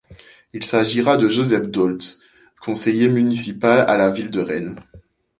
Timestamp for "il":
0.53-0.63